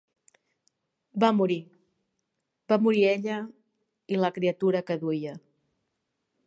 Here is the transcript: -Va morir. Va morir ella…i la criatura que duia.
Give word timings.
-Va 1.23 1.29
morir. 1.41 1.57
Va 2.73 2.79
morir 2.87 3.05
ella…i 3.11 4.21
la 4.25 4.35
criatura 4.41 4.83
que 4.91 4.99
duia. 5.05 5.37